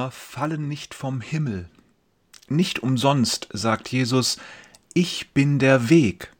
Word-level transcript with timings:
Wunder 0.00 0.10
fallen 0.12 0.66
nicht 0.66 0.94
vom 0.94 1.20
Himmel. 1.20 1.68
Nicht 2.48 2.78
umsonst 2.82 3.48
sagt 3.52 3.88
Jesus, 3.88 4.38
ich 4.94 5.32
bin 5.32 5.58
der 5.58 5.90
Weg. 5.90 6.32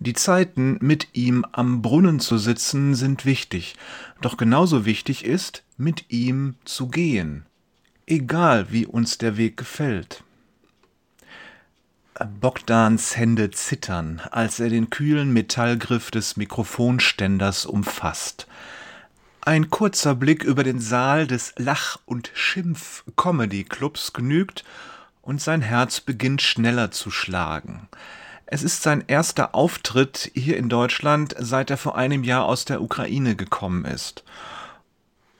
Die 0.00 0.14
Zeiten, 0.14 0.78
mit 0.80 1.08
ihm 1.12 1.44
am 1.52 1.82
Brunnen 1.82 2.18
zu 2.18 2.38
sitzen, 2.38 2.94
sind 2.94 3.26
wichtig, 3.26 3.76
doch 4.22 4.38
genauso 4.38 4.86
wichtig 4.86 5.26
ist, 5.26 5.64
mit 5.76 6.06
ihm 6.08 6.54
zu 6.64 6.88
gehen, 6.88 7.44
egal 8.06 8.72
wie 8.72 8.86
uns 8.86 9.18
der 9.18 9.36
Weg 9.36 9.58
gefällt. 9.58 10.24
Bogdans 12.40 13.18
Hände 13.18 13.50
zittern, 13.50 14.22
als 14.30 14.60
er 14.60 14.70
den 14.70 14.88
kühlen 14.88 15.30
Metallgriff 15.34 16.10
des 16.10 16.38
Mikrofonständers 16.38 17.66
umfasst. 17.66 18.46
Ein 19.48 19.70
kurzer 19.70 20.14
Blick 20.14 20.44
über 20.44 20.62
den 20.62 20.78
Saal 20.78 21.26
des 21.26 21.54
Lach- 21.56 22.00
und 22.04 22.30
Schimpf-Comedy-Clubs 22.34 24.12
genügt, 24.12 24.62
und 25.22 25.40
sein 25.40 25.62
Herz 25.62 26.00
beginnt 26.02 26.42
schneller 26.42 26.90
zu 26.90 27.10
schlagen. 27.10 27.88
Es 28.44 28.62
ist 28.62 28.82
sein 28.82 29.02
erster 29.06 29.54
Auftritt 29.54 30.30
hier 30.34 30.58
in 30.58 30.68
Deutschland, 30.68 31.34
seit 31.38 31.70
er 31.70 31.78
vor 31.78 31.96
einem 31.96 32.24
Jahr 32.24 32.44
aus 32.44 32.66
der 32.66 32.82
Ukraine 32.82 33.36
gekommen 33.36 33.86
ist. 33.86 34.22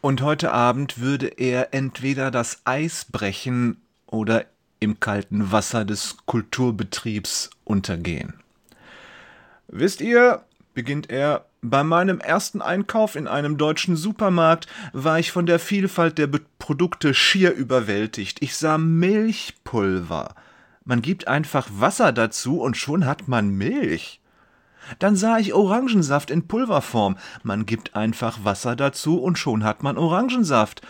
Und 0.00 0.22
heute 0.22 0.54
Abend 0.54 0.98
würde 0.98 1.27
er 1.27 1.74
entweder 1.74 2.30
das 2.30 2.62
Eis 2.64 3.04
brechen 3.04 3.77
oder 4.06 4.46
im 4.80 5.00
kalten 5.00 5.52
Wasser 5.52 5.84
des 5.84 6.16
Kulturbetriebs 6.24 7.50
untergehen. 7.64 8.40
Wisst 9.66 10.00
ihr, 10.00 10.46
beginnt 10.72 11.10
er, 11.10 11.44
bei 11.60 11.82
meinem 11.82 12.20
ersten 12.20 12.62
Einkauf 12.62 13.16
in 13.16 13.26
einem 13.26 13.56
deutschen 13.56 13.96
Supermarkt 13.96 14.66
war 14.92 15.18
ich 15.18 15.32
von 15.32 15.46
der 15.46 15.58
Vielfalt 15.58 16.19
der 16.19 16.28
Be 16.28 16.41
Produkte 16.58 17.14
schier 17.14 17.52
überwältigt. 17.52 18.42
Ich 18.42 18.56
sah 18.56 18.78
Milchpulver. 18.78 20.34
Man 20.84 21.02
gibt 21.02 21.27
einfach 21.27 21.68
Wasser 21.72 22.12
dazu 22.12 22.60
und 22.60 22.77
schon 22.77 23.06
hat 23.06 23.27
man 23.27 23.48
Milch. 23.48 24.20
Dann 24.98 25.16
sah 25.16 25.38
ich 25.38 25.55
Orangensaft 25.55 26.30
in 26.30 26.46
Pulverform. 26.46 27.16
Man 27.42 27.66
gibt 27.66 27.96
einfach 27.96 28.44
Wasser 28.44 28.77
dazu 28.77 29.20
und 29.20 29.38
schon 29.38 29.64
hat 29.64 29.83
man 29.83 29.98
Orangensaft. 29.98 30.83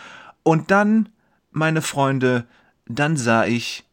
Und 0.43 0.71
dann, 0.71 1.09
meine 1.51 1.81
Freunde, 1.81 2.45
dann 2.85 3.17
sah 3.17 3.45
ich 3.45 3.85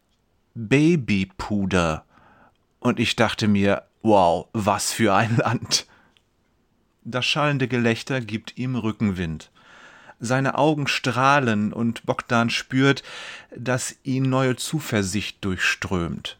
Babypuder. 0.53 2.05
Und 2.79 2.99
ich 2.99 3.15
dachte 3.15 3.47
mir, 3.47 3.83
wow, 4.01 4.47
was 4.53 4.91
für 4.93 5.13
ein 5.13 5.37
Land. 5.37 5.87
Das 7.09 7.25
schallende 7.25 7.69
Gelächter 7.69 8.19
gibt 8.19 8.57
ihm 8.57 8.75
Rückenwind. 8.75 9.49
Seine 10.19 10.57
Augen 10.57 10.87
strahlen 10.87 11.71
und 11.71 12.05
Bogdan 12.05 12.49
spürt, 12.49 13.01
dass 13.55 13.95
ihn 14.03 14.23
neue 14.23 14.57
Zuversicht 14.57 15.37
durchströmt. 15.39 16.37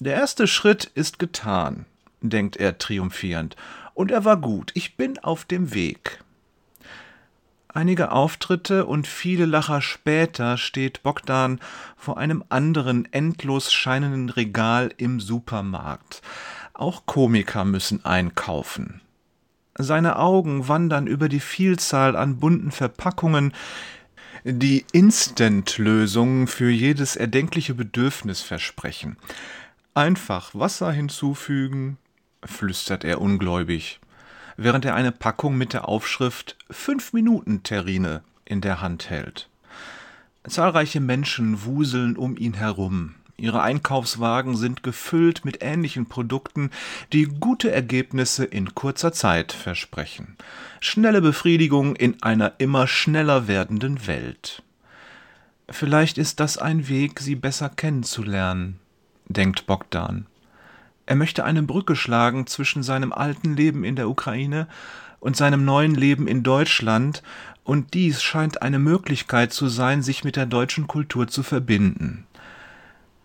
Der 0.00 0.14
erste 0.16 0.48
Schritt 0.48 0.90
ist 0.96 1.20
getan, 1.20 1.86
denkt 2.20 2.56
er 2.56 2.76
triumphierend, 2.76 3.54
und 3.94 4.10
er 4.10 4.24
war 4.24 4.36
gut, 4.36 4.72
ich 4.74 4.96
bin 4.96 5.20
auf 5.20 5.44
dem 5.44 5.74
Weg. 5.74 6.18
Einige 7.68 8.10
Auftritte 8.10 8.86
und 8.86 9.06
viele 9.06 9.46
Lacher 9.46 9.80
später 9.80 10.58
steht 10.58 11.04
Bogdan 11.04 11.60
vor 11.96 12.18
einem 12.18 12.42
anderen 12.48 13.06
endlos 13.12 13.72
scheinenden 13.72 14.28
Regal 14.28 14.92
im 14.96 15.20
Supermarkt. 15.20 16.20
Auch 16.72 17.06
Komiker 17.06 17.64
müssen 17.64 18.04
einkaufen. 18.04 19.00
Seine 19.76 20.18
Augen 20.18 20.68
wandern 20.68 21.06
über 21.06 21.28
die 21.28 21.40
Vielzahl 21.40 22.16
an 22.16 22.38
bunten 22.38 22.70
Verpackungen, 22.70 23.52
die 24.44 24.84
Instant-Lösungen 24.92 26.46
für 26.46 26.70
jedes 26.70 27.16
erdenkliche 27.16 27.74
Bedürfnis 27.74 28.40
versprechen. 28.42 29.16
Einfach 29.94 30.54
Wasser 30.54 30.92
hinzufügen, 30.92 31.98
flüstert 32.44 33.04
er 33.04 33.20
ungläubig 33.20 34.00
während 34.56 34.84
er 34.84 34.94
eine 34.94 35.12
Packung 35.12 35.56
mit 35.56 35.72
der 35.72 35.88
Aufschrift 35.88 36.56
5 36.70 37.12
Minuten 37.12 37.62
Terrine 37.62 38.22
in 38.44 38.60
der 38.60 38.80
Hand 38.80 39.10
hält. 39.10 39.48
Zahlreiche 40.46 41.00
Menschen 41.00 41.64
wuseln 41.64 42.16
um 42.16 42.36
ihn 42.36 42.54
herum. 42.54 43.14
Ihre 43.36 43.62
Einkaufswagen 43.62 44.56
sind 44.56 44.82
gefüllt 44.82 45.44
mit 45.44 45.58
ähnlichen 45.60 46.06
Produkten, 46.06 46.70
die 47.12 47.24
gute 47.24 47.72
Ergebnisse 47.72 48.44
in 48.44 48.74
kurzer 48.74 49.12
Zeit 49.12 49.52
versprechen. 49.52 50.36
Schnelle 50.80 51.20
Befriedigung 51.20 51.96
in 51.96 52.22
einer 52.22 52.52
immer 52.58 52.86
schneller 52.86 53.48
werdenden 53.48 54.06
Welt. 54.06 54.62
Vielleicht 55.68 56.18
ist 56.18 56.38
das 56.40 56.58
ein 56.58 56.88
Weg, 56.88 57.20
sie 57.20 57.34
besser 57.34 57.70
kennenzulernen, 57.70 58.78
denkt 59.26 59.66
Bogdan. 59.66 60.26
Er 61.06 61.16
möchte 61.16 61.44
eine 61.44 61.62
Brücke 61.62 61.96
schlagen 61.96 62.46
zwischen 62.46 62.82
seinem 62.82 63.12
alten 63.12 63.56
Leben 63.56 63.82
in 63.82 63.96
der 63.96 64.08
Ukraine 64.08 64.68
und 65.20 65.36
seinem 65.36 65.64
neuen 65.64 65.94
Leben 65.94 66.28
in 66.28 66.42
Deutschland, 66.42 67.22
und 67.64 67.94
dies 67.94 68.22
scheint 68.22 68.60
eine 68.60 68.78
Möglichkeit 68.78 69.54
zu 69.54 69.68
sein, 69.68 70.02
sich 70.02 70.22
mit 70.22 70.36
der 70.36 70.44
deutschen 70.44 70.86
Kultur 70.86 71.28
zu 71.28 71.42
verbinden. 71.42 72.26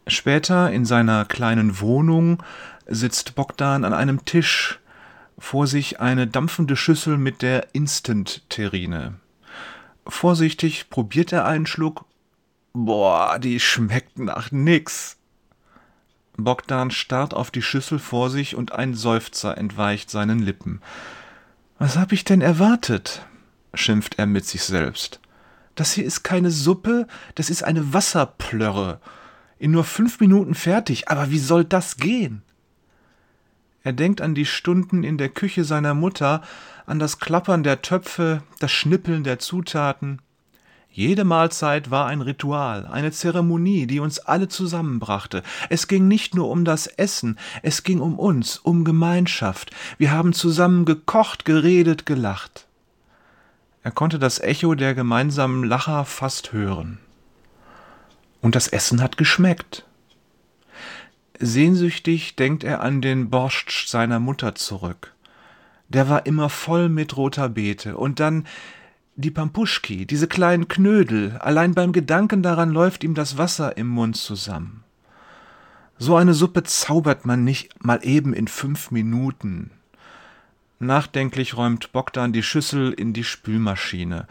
Später 0.10 0.72
in 0.72 0.86
seiner 0.86 1.26
kleinen 1.26 1.80
Wohnung 1.80 2.44
sitzt 2.88 3.36
Bogdan 3.36 3.86
an 3.86 3.94
einem 3.94 4.26
Tisch, 4.26 4.80
vor 5.38 5.68
sich 5.68 6.00
eine 6.00 6.28
dampfende 6.28 6.76
Schüssel 6.76 7.18
mit 7.18 7.42
der 7.42 7.74
Instant-Terrine. 7.74 9.16
Vorsichtig 10.08 10.90
probiert 10.90 11.32
er 11.32 11.46
einen 11.46 11.66
Schluck. 11.66 12.06
Boah, 12.74 13.40
die 13.40 13.60
schmeckt 13.60 14.20
nach 14.20 14.52
nix. 14.52 15.18
Bogdan 16.36 16.92
starrt 16.92 17.34
auf 17.34 17.52
die 17.52 17.62
Schüssel 17.62 18.00
vor 18.00 18.30
sich 18.30 18.56
und 18.56 18.72
ein 18.72 18.96
Seufzer 18.96 19.58
entweicht 19.58 20.10
seinen 20.10 20.40
Lippen. 20.40 20.82
Was 21.78 21.98
hab 21.98 22.12
ich 22.12 22.24
denn 22.24 22.42
erwartet? 22.42 23.26
schimpft 23.74 24.18
er 24.18 24.26
mit 24.26 24.46
sich 24.46 24.64
selbst. 24.64 25.20
Das 25.76 25.94
hier 25.94 26.04
ist 26.04 26.24
keine 26.24 26.52
Suppe, 26.52 27.08
das 27.36 27.50
ist 27.50 27.64
eine 27.64 27.94
Wasserplörre. 27.94 29.00
In 29.60 29.72
nur 29.72 29.84
fünf 29.84 30.22
Minuten 30.22 30.56
fertig, 30.56 31.10
aber 31.10 31.30
wie 31.32 31.38
soll 31.38 31.66
das 31.66 31.98
gehen? 31.98 32.42
Er 33.84 33.92
denkt 33.92 34.22
an 34.22 34.34
die 34.34 34.46
Stunden 34.46 35.04
in 35.04 35.18
der 35.18 35.30
Küche 35.30 35.66
seiner 35.66 35.94
Mutter, 35.94 36.42
an 36.86 36.98
das 36.98 37.20
Klappern 37.20 37.64
der 37.64 37.82
Töpfe, 37.82 38.42
das 38.60 38.72
Schnippeln 38.72 39.24
der 39.24 39.40
Zutaten. 39.40 40.22
Jede 40.92 41.24
Mahlzeit 41.24 41.92
war 41.92 42.08
ein 42.08 42.22
Ritual, 42.22 42.88
eine 42.88 43.12
Zeremonie, 43.12 43.86
die 43.86 44.00
uns 44.00 44.20
alle 44.20 44.48
zusammenbrachte. 44.48 45.44
Es 45.70 45.88
ging 45.88 46.08
nicht 46.08 46.36
nur 46.36 46.50
um 46.50 46.66
das 46.66 46.88
Essen, 46.88 47.38
es 47.62 47.84
ging 47.84 48.00
um 48.00 48.18
uns, 48.18 48.58
um 48.58 48.86
Gemeinschaft. 48.86 49.72
Wir 49.98 50.12
haben 50.12 50.34
zusammen 50.34 50.86
gekocht, 50.86 51.46
geredet, 51.46 52.06
gelacht. 52.06 52.68
Er 53.84 53.92
konnte 53.92 54.20
das 54.20 54.40
Echo 54.40 54.76
der 54.76 54.96
gemeinsamen 54.96 55.64
Lacher 55.64 56.06
fast 56.06 56.54
hören. 56.54 57.00
Und 58.42 58.56
das 58.56 58.68
Essen 58.68 59.02
hat 59.02 59.18
geschmeckt. 59.18 59.86
Sehnsüchtig 61.40 62.36
denkt 62.36 62.64
er 62.64 62.82
an 62.82 63.02
den 63.02 63.30
Borscht 63.30 63.88
seiner 63.88 64.20
Mutter 64.20 64.56
zurück. 64.56 65.14
Der 65.88 66.10
war 66.10 66.26
immer 66.26 66.50
voll 66.50 66.90
mit 66.90 67.18
roter 67.18 67.50
Beete, 67.50 67.98
und 67.98 68.20
dann 68.20 68.46
die 69.16 69.32
Pampuschki, 69.32 70.06
diese 70.06 70.28
kleinen 70.28 70.68
Knödel, 70.68 71.38
allein 71.40 71.74
beim 71.74 71.92
Gedanken 71.92 72.44
daran 72.44 72.72
läuft 72.72 73.04
ihm 73.04 73.16
das 73.16 73.38
Wasser 73.38 73.76
im 73.76 73.88
Mund 73.88 74.16
zusammen. 74.16 74.84
So 75.98 76.16
eine 76.16 76.34
Suppe 76.34 76.64
zaubert 76.64 77.26
man 77.26 77.44
nicht 77.44 77.84
mal 77.84 78.00
eben 78.04 78.34
in 78.34 78.48
fünf 78.48 78.92
Minuten. 78.92 79.72
Nachdenklich 80.80 81.58
räumt 81.58 81.92
Bogdan 81.92 82.32
die 82.32 82.44
Schüssel 82.44 82.94
in 82.94 83.12
die 83.12 83.26
Spülmaschine. 83.26 84.28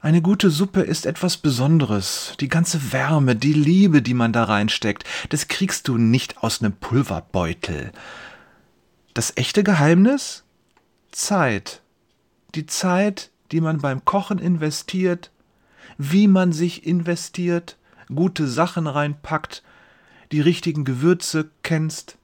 Eine 0.00 0.22
gute 0.22 0.50
Suppe 0.50 0.82
ist 0.82 1.06
etwas 1.06 1.38
Besonderes. 1.38 2.34
Die 2.38 2.46
ganze 2.46 2.92
Wärme, 2.92 3.34
die 3.34 3.52
Liebe, 3.52 4.00
die 4.00 4.14
man 4.14 4.32
da 4.32 4.44
reinsteckt, 4.44 5.02
das 5.30 5.48
kriegst 5.48 5.88
du 5.88 5.98
nicht 5.98 6.38
aus 6.38 6.60
nem 6.60 6.72
Pulverbeutel. 6.72 7.90
Das 9.12 9.36
echte 9.36 9.64
Geheimnis? 9.64 10.44
Zeit. 11.10 11.82
Die 12.54 12.66
Zeit, 12.66 13.30
die 13.50 13.60
man 13.60 13.78
beim 13.78 14.04
Kochen 14.04 14.38
investiert, 14.38 15.32
wie 15.96 16.28
man 16.28 16.52
sich 16.52 16.86
investiert, 16.86 17.76
gute 18.14 18.46
Sachen 18.46 18.86
reinpackt, 18.86 19.64
die 20.30 20.40
richtigen 20.40 20.84
Gewürze 20.84 21.50
kennst 21.64 22.18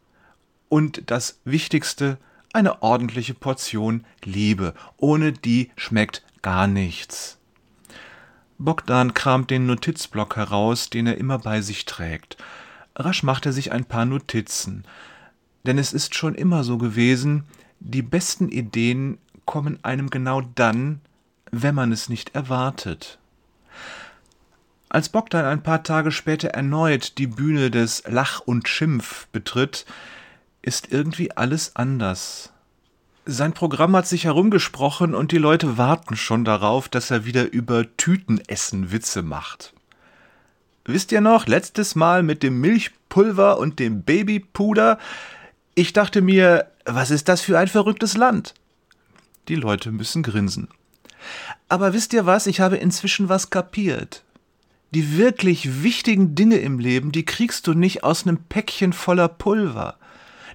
und 0.68 1.10
das 1.10 1.40
Wichtigste, 1.44 2.18
eine 2.52 2.84
ordentliche 2.84 3.34
Portion 3.34 4.04
Liebe. 4.22 4.74
Ohne 4.96 5.32
die 5.32 5.72
schmeckt 5.76 6.22
gar 6.40 6.68
nichts. 6.68 7.38
Bogdan 8.58 9.14
kramt 9.14 9.50
den 9.50 9.66
Notizblock 9.66 10.36
heraus, 10.36 10.90
den 10.90 11.06
er 11.06 11.18
immer 11.18 11.38
bei 11.38 11.60
sich 11.60 11.84
trägt. 11.84 12.36
Rasch 12.96 13.22
macht 13.22 13.46
er 13.46 13.52
sich 13.52 13.72
ein 13.72 13.84
paar 13.84 14.04
Notizen. 14.04 14.84
Denn 15.66 15.78
es 15.78 15.92
ist 15.92 16.14
schon 16.14 16.34
immer 16.34 16.62
so 16.62 16.78
gewesen, 16.78 17.44
die 17.80 18.02
besten 18.02 18.48
Ideen 18.48 19.18
kommen 19.44 19.78
einem 19.82 20.10
genau 20.10 20.40
dann, 20.40 21.00
wenn 21.50 21.74
man 21.74 21.92
es 21.92 22.08
nicht 22.08 22.34
erwartet. 22.34 23.18
Als 24.88 25.08
Bogdan 25.08 25.44
ein 25.44 25.62
paar 25.62 25.82
Tage 25.82 26.12
später 26.12 26.50
erneut 26.50 27.18
die 27.18 27.26
Bühne 27.26 27.70
des 27.70 28.04
Lach 28.06 28.40
und 28.40 28.68
Schimpf 28.68 29.26
betritt, 29.32 29.86
ist 30.62 30.92
irgendwie 30.92 31.36
alles 31.36 31.74
anders. 31.74 32.53
Sein 33.26 33.54
Programm 33.54 33.96
hat 33.96 34.06
sich 34.06 34.24
herumgesprochen 34.24 35.14
und 35.14 35.32
die 35.32 35.38
Leute 35.38 35.78
warten 35.78 36.14
schon 36.14 36.44
darauf, 36.44 36.90
dass 36.90 37.10
er 37.10 37.24
wieder 37.24 37.50
über 37.50 37.96
Tütenessen 37.96 38.92
Witze 38.92 39.22
macht. 39.22 39.72
Wisst 40.84 41.10
ihr 41.10 41.22
noch, 41.22 41.46
letztes 41.46 41.94
Mal 41.94 42.22
mit 42.22 42.42
dem 42.42 42.60
Milchpulver 42.60 43.58
und 43.58 43.78
dem 43.78 44.02
Babypuder? 44.02 44.98
Ich 45.74 45.94
dachte 45.94 46.20
mir, 46.20 46.66
was 46.84 47.10
ist 47.10 47.30
das 47.30 47.40
für 47.40 47.58
ein 47.58 47.68
verrücktes 47.68 48.18
Land? 48.18 48.52
Die 49.48 49.54
Leute 49.54 49.90
müssen 49.90 50.22
grinsen. 50.22 50.68
Aber 51.70 51.94
wisst 51.94 52.12
ihr 52.12 52.26
was, 52.26 52.46
ich 52.46 52.60
habe 52.60 52.76
inzwischen 52.76 53.30
was 53.30 53.48
kapiert. 53.48 54.22
Die 54.90 55.16
wirklich 55.16 55.82
wichtigen 55.82 56.34
Dinge 56.34 56.58
im 56.58 56.78
Leben, 56.78 57.10
die 57.10 57.24
kriegst 57.24 57.66
du 57.66 57.72
nicht 57.72 58.04
aus 58.04 58.26
einem 58.26 58.36
Päckchen 58.36 58.92
voller 58.92 59.28
Pulver. 59.28 59.96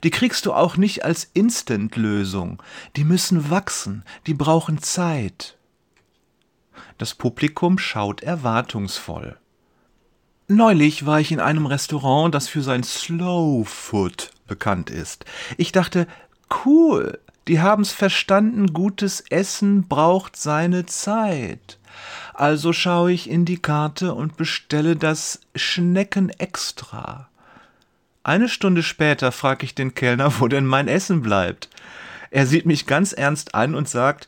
Die 0.04 0.12
kriegst 0.12 0.46
du 0.46 0.54
auch 0.54 0.78
nicht 0.78 1.04
als 1.04 1.30
Instant-Lösung. 1.34 2.62
Die 2.96 3.04
müssen 3.04 3.50
wachsen, 3.50 4.04
die 4.28 4.34
brauchen 4.34 4.81
Zeit. 4.81 5.57
Das 6.98 7.16
Publikum 7.16 7.78
schaut 7.78 8.22
erwartungsvoll. 8.22 9.38
Neulich 10.48 11.06
war 11.06 11.19
ich 11.19 11.31
in 11.31 11.40
einem 11.40 11.66
Restaurant, 11.66 12.34
das 12.34 12.48
für 12.48 12.63
sein 12.63 12.84
Slow 12.84 13.63
Food 13.66 14.31
bekannt 14.48 14.90
ist. 14.90 15.25
Ich 15.57 15.72
dachte, 15.72 16.07
cool, 16.66 17.19
die 17.48 17.62
haben's 17.62 17.92
verstanden, 17.92 18.74
gutes 18.74 19.22
Essen 19.30 19.88
braucht 19.88 20.36
seine 20.36 20.86
Zeit. 20.88 21.80
Also 22.34 22.74
schaue 22.74 23.12
ich 23.12 23.30
in 23.30 23.45
die 23.45 23.60
Karte 23.60 24.13
und 24.13 24.38
bestelle 24.38 24.95
das 24.95 25.42
Schnecken 25.56 26.30
extra. 26.30 27.29
Eine 28.24 28.50
Stunde 28.50 28.83
später 28.83 29.31
frage 29.31 29.66
ich 29.66 29.75
den 29.75 29.95
Kellner, 29.95 30.39
wo 30.39 30.48
denn 30.48 30.66
mein 30.66 30.88
Essen 30.88 31.21
bleibt. 31.21 31.69
Er 32.31 32.45
sieht 32.45 32.66
mich 32.66 32.86
ganz 32.86 33.13
ernst 33.13 33.56
an 33.56 33.75
und 33.75 33.88
sagt, 33.89 34.27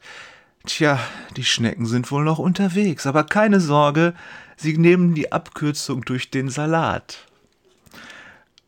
Tja, 0.66 1.00
die 1.38 1.44
Schnecken 1.44 1.88
sind 1.88 2.12
wohl 2.12 2.24
noch 2.24 2.38
unterwegs, 2.38 3.08
aber 3.08 3.24
keine 3.24 3.60
Sorge, 3.60 4.14
sie 4.58 4.78
nehmen 4.78 5.16
die 5.16 5.32
Abkürzung 5.32 6.06
durch 6.06 6.30
den 6.30 6.50
Salat. 6.50 7.26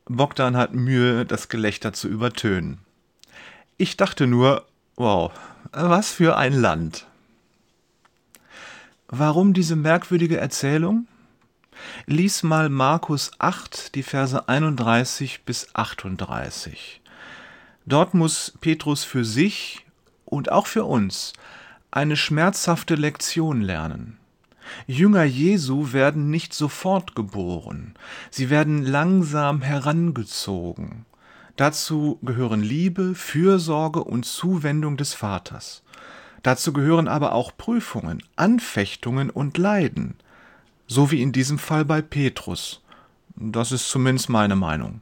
Bogdan 0.05 0.57
hat 0.57 0.73
Mühe, 0.73 1.25
das 1.25 1.49
Gelächter 1.49 1.93
zu 1.93 2.07
übertönen. 2.07 2.79
Ich 3.77 3.95
dachte 3.95 4.25
nur, 4.25 4.65
wow, 4.95 5.31
was 5.71 6.11
für 6.11 6.35
ein 6.35 6.53
Land. 6.53 7.05
Warum 9.07 9.53
diese 9.53 9.75
merkwürdige 9.75 10.37
Erzählung? 10.37 11.07
Lies 12.05 12.43
mal 12.43 12.69
Markus 12.69 13.31
8, 13.39 13.95
die 13.95 14.03
Verse 14.03 14.47
31 14.47 15.43
bis 15.45 15.67
38. 15.73 17.01
Dort 17.85 18.13
muss 18.13 18.53
Petrus 18.61 19.03
für 19.03 19.25
sich 19.25 19.85
und 20.25 20.51
auch 20.51 20.67
für 20.67 20.85
uns 20.85 21.33
eine 21.91 22.15
schmerzhafte 22.15 22.95
Lektion 22.95 23.61
lernen. 23.61 24.17
Jünger 24.87 25.23
Jesu 25.23 25.93
werden 25.93 26.29
nicht 26.29 26.53
sofort 26.53 27.15
geboren, 27.15 27.93
sie 28.31 28.49
werden 28.49 28.83
langsam 28.83 29.61
herangezogen. 29.61 31.05
Dazu 31.55 32.17
gehören 32.23 32.61
Liebe, 32.61 33.13
Fürsorge 33.13 34.03
und 34.03 34.25
Zuwendung 34.25 34.97
des 34.97 35.13
Vaters. 35.13 35.83
Dazu 36.41 36.73
gehören 36.73 37.07
aber 37.07 37.33
auch 37.33 37.55
Prüfungen, 37.55 38.23
Anfechtungen 38.35 39.29
und 39.29 39.57
Leiden 39.57 40.15
so 40.93 41.09
wie 41.09 41.21
in 41.21 41.31
diesem 41.31 41.57
Fall 41.57 41.85
bei 41.85 42.01
Petrus. 42.01 42.81
Das 43.35 43.71
ist 43.71 43.89
zumindest 43.89 44.29
meine 44.29 44.55
Meinung. 44.55 45.01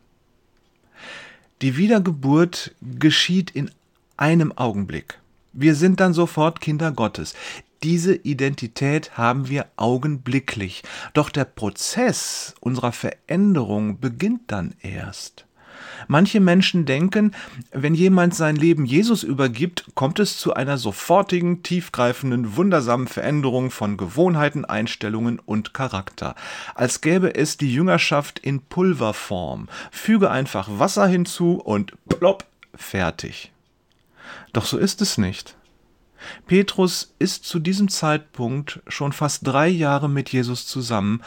Die 1.61 1.75
Wiedergeburt 1.77 2.73
geschieht 2.81 3.51
in 3.51 3.69
einem 4.17 4.57
Augenblick. 4.57 5.19
Wir 5.53 5.75
sind 5.75 5.99
dann 5.99 6.13
sofort 6.13 6.61
Kinder 6.61 6.91
Gottes. 6.91 7.35
Diese 7.83 8.15
Identität 8.15 9.17
haben 9.17 9.49
wir 9.49 9.67
augenblicklich. 9.75 10.83
Doch 11.13 11.29
der 11.29 11.45
Prozess 11.45 12.55
unserer 12.61 12.94
Veränderung 12.94 13.99
beginnt 13.99 14.44
dann 14.47 14.75
erst. 14.81 15.45
Manche 16.07 16.39
Menschen 16.39 16.86
denken, 16.86 17.33
wenn 17.72 17.95
jemand 17.95 18.36
sein 18.36 18.56
Leben 18.56 18.86
Jesus 18.86 19.24
übergibt, 19.24 19.86
kommt 19.95 20.19
es 20.19 20.38
zu 20.38 20.54
einer 20.54 20.78
sofortigen, 20.78 21.63
tiefgreifenden, 21.63 22.56
wundersamen 22.56 23.07
Veränderung 23.07 23.72
von 23.72 23.98
Gewohnheiten, 23.98 24.66
Einstellungen 24.66 25.39
und 25.39 25.74
Charakter. 25.74 26.36
Als 26.75 27.01
gäbe 27.01 27.36
es 27.36 27.57
die 27.57 27.74
Jüngerschaft 27.74 28.39
in 28.39 28.62
Pulverform. 28.62 29.68
Füge 29.92 30.31
einfach 30.31 30.68
Wasser 30.72 31.07
hinzu 31.07 31.54
und 31.54 31.94
plopp, 32.07 32.45
fertig. 32.75 33.51
Doch 34.54 34.66
so 34.66 34.78
ist 34.78 35.01
es 35.01 35.18
nicht. 35.18 35.56
Petrus 36.45 37.13
ist 37.19 37.45
zu 37.45 37.60
diesem 37.60 37.89
Zeitpunkt 37.89 38.81
schon 38.88 39.12
fast 39.12 39.48
drei 39.48 39.68
Jahre 39.68 40.10
mit 40.10 40.30
Jesus 40.30 40.68
zusammen 40.68 41.24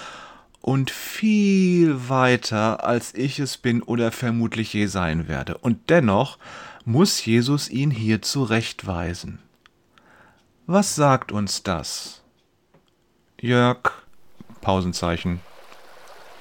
und 0.65 0.91
viel 0.91 2.09
weiter, 2.09 2.85
als 2.85 3.13
ich 3.15 3.39
es 3.39 3.59
bin 3.59 3.83
oder 3.83 4.11
vermutlich 4.11 4.73
je 4.73 4.87
sein 4.87 5.29
werde. 5.29 5.59
Und 5.59 5.91
dennoch 5.91 6.39
muss 6.87 7.23
Jesus 7.27 7.69
ihn 7.69 7.91
hier 7.91 8.23
zurechtweisen. 8.23 9.41
Was 10.67 10.95
sagt 10.95 11.33
uns 11.33 11.65
das? 11.65 12.23
Jörg, 13.39 13.93
Pausenzeichen, 14.63 15.41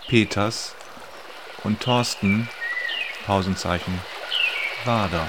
Peters 0.07 0.73
und 1.65 1.81
Thorsten, 1.81 2.47
Pausenzeichen, 3.25 3.99
Wader. 4.85 5.27